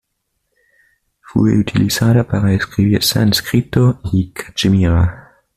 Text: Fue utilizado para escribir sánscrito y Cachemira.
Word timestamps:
Fue 1.19 1.55
utilizado 1.59 2.25
para 2.25 2.51
escribir 2.55 3.03
sánscrito 3.03 4.01
y 4.11 4.33
Cachemira. 4.33 5.33